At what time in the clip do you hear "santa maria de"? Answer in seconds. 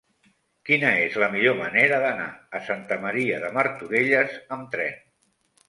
2.71-3.55